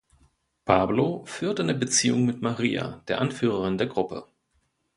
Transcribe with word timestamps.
Pablo 0.65 1.25
führt 1.25 1.59
eine 1.59 1.75
Beziehung 1.75 2.25
mit 2.25 2.41
Maria, 2.41 3.03
der 3.07 3.21
Anführerin 3.21 3.77
der 3.77 3.85
Gruppe. 3.85 4.25